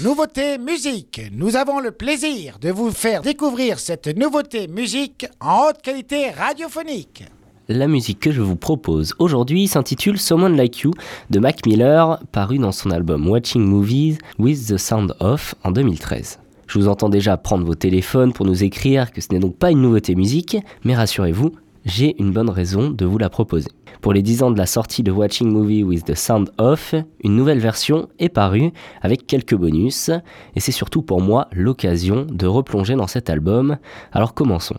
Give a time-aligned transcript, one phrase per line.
[0.00, 1.20] Nouveauté musique.
[1.32, 7.24] Nous avons le plaisir de vous faire découvrir cette nouveauté musique en haute qualité radiophonique.
[7.66, 10.92] La musique que je vous propose aujourd'hui s'intitule Someone Like You
[11.30, 16.38] de Mac Miller, paru dans son album Watching Movies with the Sound Off en 2013.
[16.68, 19.72] Je vous entends déjà prendre vos téléphones pour nous écrire que ce n'est donc pas
[19.72, 21.50] une nouveauté musique, mais rassurez-vous,
[21.88, 23.70] j'ai une bonne raison de vous la proposer.
[24.02, 26.94] Pour les 10 ans de la sortie de Watching Movie with the Sound Off,
[27.24, 28.70] une nouvelle version est parue
[29.00, 30.10] avec quelques bonus,
[30.54, 33.78] et c'est surtout pour moi l'occasion de replonger dans cet album.
[34.12, 34.76] Alors commençons.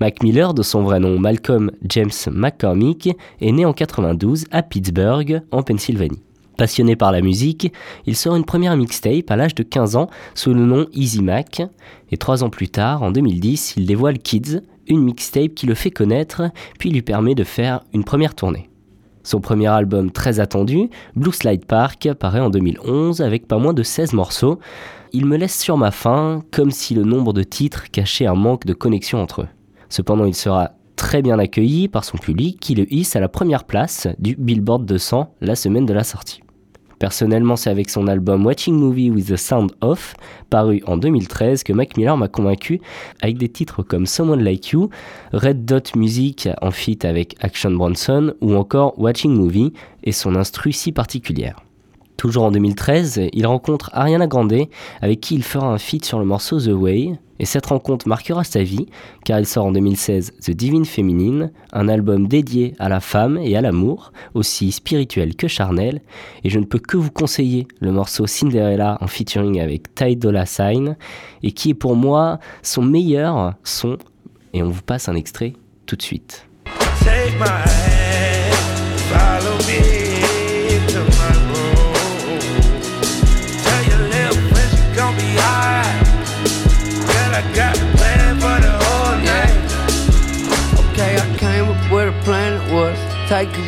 [0.00, 5.42] Mac Miller, de son vrai nom Malcolm James McCormick, est né en 92 à Pittsburgh,
[5.50, 6.22] en Pennsylvanie.
[6.56, 7.72] Passionné par la musique,
[8.06, 11.62] il sort une première mixtape à l'âge de 15 ans sous le nom Easy Mac,
[12.10, 15.90] et trois ans plus tard, en 2010, il dévoile Kids, une mixtape qui le fait
[15.90, 16.42] connaître,
[16.78, 18.70] puis lui permet de faire une première tournée.
[19.24, 23.82] Son premier album très attendu, Blue Slide Park, paraît en 2011 avec pas moins de
[23.82, 24.60] 16 morceaux.
[25.12, 28.66] Il me laisse sur ma faim, comme si le nombre de titres cachait un manque
[28.66, 29.48] de connexion entre eux.
[29.88, 33.64] Cependant, il sera très bien accueilli par son public qui le hisse à la première
[33.64, 36.43] place du Billboard 200 la semaine de la sortie.
[36.98, 40.14] Personnellement, c'est avec son album Watching Movie with the Sound Off,
[40.50, 42.80] paru en 2013, que Mac Miller m'a convaincu
[43.20, 44.90] avec des titres comme Someone Like You,
[45.32, 49.72] Red Dot Music en feat avec Action Bronson ou encore Watching Movie
[50.02, 51.56] et son instru si particulière.
[52.24, 54.54] Toujours en 2013, il rencontre Ariana Grande,
[55.02, 58.44] avec qui il fera un feat sur le morceau The Way, et cette rencontre marquera
[58.44, 58.86] sa vie,
[59.26, 63.54] car il sort en 2016 The Divine Feminine, un album dédié à la femme et
[63.58, 66.00] à l'amour, aussi spirituel que charnel,
[66.44, 70.46] et je ne peux que vous conseiller le morceau Cinderella en featuring avec Ty Dolla
[70.46, 70.96] Sign,
[71.42, 73.98] et qui est pour moi son meilleur son,
[74.54, 75.52] et on vous passe un extrait
[75.84, 76.46] tout de suite.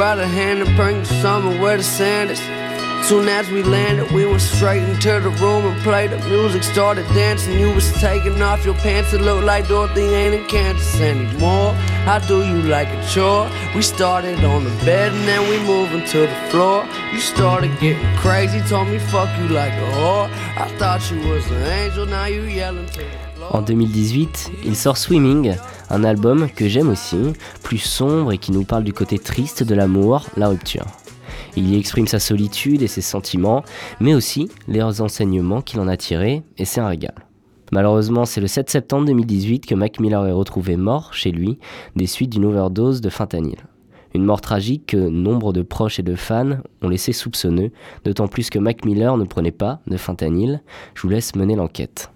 [0.00, 2.69] By the hand and bring you somewhere where the sand is.
[3.10, 6.62] Soon as we landed, we went straight into the room and played the music.
[6.62, 9.12] Started dancing, you was taking off your pants.
[9.12, 11.74] It looked like Dorothy ain't in Kansas anymore.
[12.06, 13.50] I do you like a chore.
[13.74, 16.86] We started on the bed and then we moving to the floor.
[17.12, 20.30] You started getting crazy, told me fuck you like a whore.
[20.56, 23.02] I thought you was an angel, now you yelling to.
[23.50, 25.56] En 2018, il sort Swimming,
[25.88, 27.32] un album que j'aime aussi,
[27.64, 30.86] plus sombre et qui nous parle du côté triste de l'amour, la rupture.
[31.56, 33.62] Il y exprime sa solitude et ses sentiments,
[34.00, 37.14] mais aussi les enseignements qu'il en a tirés, et c'est un régal.
[37.72, 41.58] Malheureusement, c'est le 7 septembre 2018 que Mac Miller est retrouvé mort chez lui
[41.94, 43.58] des suites d'une overdose de fentanyl.
[44.12, 47.70] Une mort tragique que nombre de proches et de fans ont laissé soupçonneux,
[48.04, 50.62] d'autant plus que Mac Miller ne prenait pas de fentanyl.
[50.94, 52.10] Je vous laisse mener l'enquête.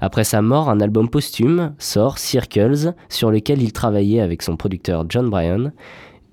[0.00, 5.06] Après sa mort, un album posthume sort, Circles, sur lequel il travaillait avec son producteur
[5.08, 5.72] John Bryan,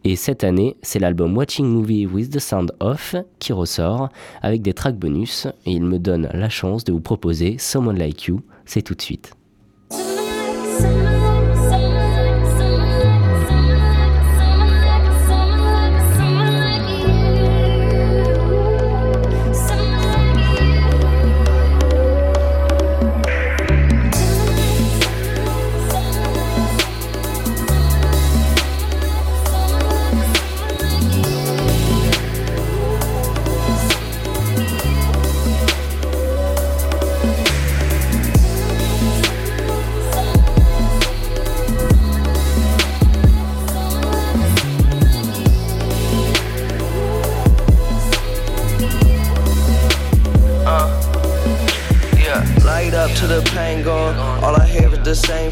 [0.04, 4.10] et cette année, c'est l'album Watching Movie with the Sound Off qui ressort
[4.42, 8.26] avec des tracks bonus et il me donne la chance de vous proposer Someone Like
[8.26, 9.34] You, c'est tout de suite.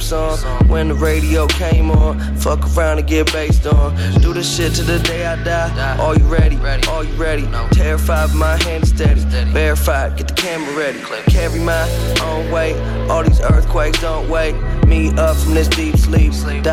[0.09, 0.39] Song.
[0.67, 3.95] When the radio came on, fuck around and get based on.
[4.21, 5.97] Do this shit to the day I die.
[5.99, 6.57] Are you ready?
[6.87, 7.47] Are you ready?
[7.71, 9.21] Terrified, my hand is steady.
[9.51, 10.99] Verified, get the camera ready.
[11.29, 11.87] Carry my
[12.23, 12.75] own weight.
[13.09, 14.55] All these earthquakes don't wake
[14.87, 15.98] me up from this deep.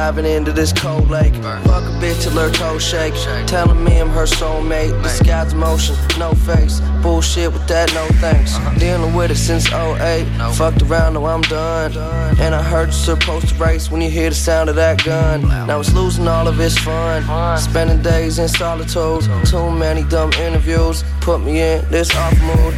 [0.07, 1.35] Diving into this cold lake.
[1.35, 3.13] Fuck a bitch till her toes shake.
[3.49, 5.03] Telling me I'm her soulmate.
[5.03, 6.79] The sky's motion, no face.
[7.03, 8.57] Bullshit with that, no thanks.
[8.79, 10.25] Dealing with it since 08.
[10.55, 11.91] Fucked around, now I'm done.
[12.39, 15.43] And I heard you're supposed to race when you hear the sound of that gun.
[15.43, 17.59] Now it's losing all of its fun.
[17.59, 19.29] Spending days in solitude.
[19.45, 21.03] Too many dumb interviews.
[21.21, 22.75] Put me in this off mood.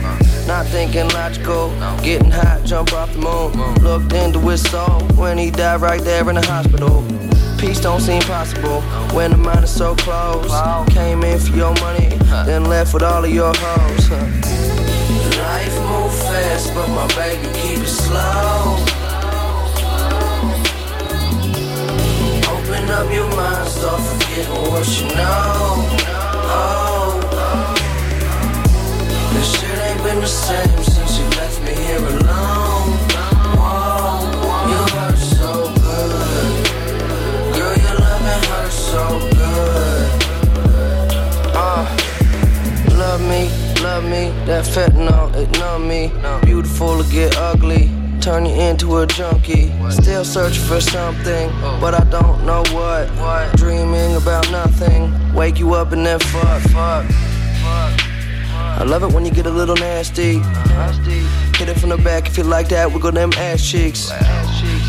[0.47, 1.69] Not thinking logical.
[2.03, 3.75] Getting hot, jump off the moon.
[3.85, 7.05] Looked into his soul when he died right there in the hospital.
[7.59, 8.81] Peace don't seem possible
[9.13, 10.49] when the mind is so close.
[10.91, 12.09] Came in for your money,
[12.47, 14.11] then left with all of your hoes.
[14.11, 16.49] Life move fast.
[16.49, 18.77] fast, but my baby keep it slow.
[22.53, 25.87] Open up your mind, start forgetting what you know.
[26.51, 27.21] Oh,
[29.33, 30.88] this shit ain't been the same
[45.79, 46.13] numb me.
[46.45, 47.91] Beautiful to get ugly.
[48.21, 49.73] Turn you into a junkie.
[49.91, 53.09] Still searching for something, but I don't know what.
[53.57, 55.13] Dreaming about nothing.
[55.35, 57.07] Wake you up and then fuck, fuck.
[58.81, 60.39] I love it when you get a little nasty.
[61.59, 62.93] Hit it from the back if you like that.
[62.93, 64.11] Wiggle them ass cheeks.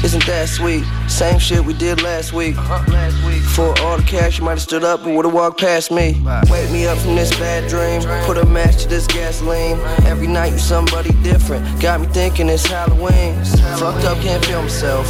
[0.03, 0.85] Isn't that sweet?
[1.07, 2.57] Same shit we did last week.
[2.57, 3.11] Uh-huh.
[3.55, 6.15] For all the cash, you might have stood up and would've walked past me.
[6.49, 8.01] Wake me up from this bad dream.
[8.25, 9.77] Put a match to this gasoline.
[10.05, 11.81] Every night you somebody different.
[11.81, 13.35] Got me thinking it's Halloween.
[13.77, 15.07] Fucked up, can't feel myself.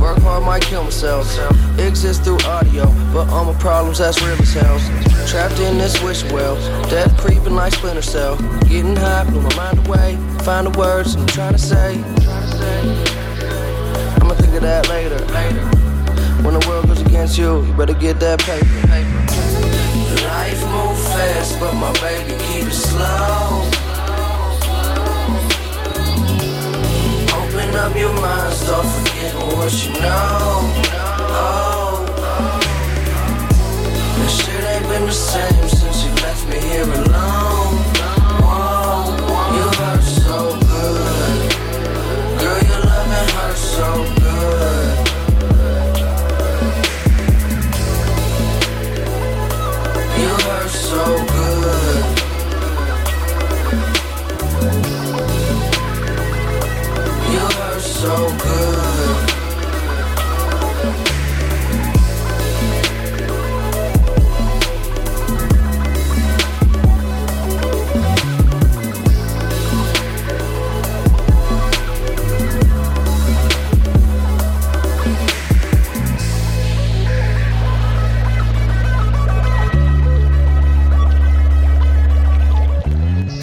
[0.00, 1.26] Work hard, might kill myself.
[1.78, 4.78] Exist through audio, but all my problems that's real as hell.
[5.26, 6.56] Trapped in this wish well.
[6.88, 8.36] Death creeping like Splinter Cell.
[8.62, 10.16] Getting high, blew my mind away.
[10.44, 13.19] Find the words I'm trying to say.
[14.52, 15.16] Of that later.
[16.42, 18.66] When the world goes against you, you better get that paper.
[20.26, 23.62] Life move fast, but my baby keep it slow.
[27.38, 30.89] Open up your mind, start forgetting what you know.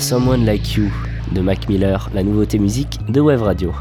[0.07, 0.89] Someone Like You
[1.33, 3.73] de Mac Miller, la nouveauté musique de Wave Radio.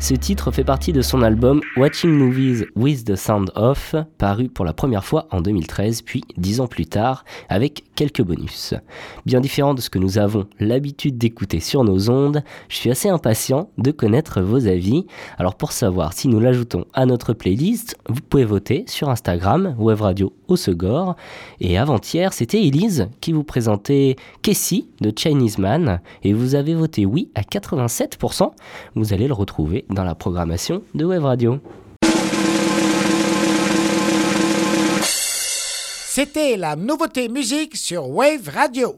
[0.00, 4.64] Ce titre fait partie de son album Watching Movies with the Sound Off, paru pour
[4.64, 8.74] la première fois en 2013, puis dix ans plus tard, avec quelques bonus.
[9.26, 13.08] Bien différent de ce que nous avons l'habitude d'écouter sur nos ondes, je suis assez
[13.08, 15.04] impatient de connaître vos avis.
[15.36, 20.02] Alors pour savoir si nous l'ajoutons à notre playlist, vous pouvez voter sur Instagram, Wave
[20.02, 20.56] Radio au.
[21.60, 27.04] Et avant-hier, c'était Elise qui vous présentait Casey de Chinese Man, et vous avez voté
[27.04, 28.52] oui à 87%.
[28.94, 31.58] Vous allez le retrouver dans la programmation de Wave Radio.
[36.06, 38.96] C'était la nouveauté musique sur Wave Radio.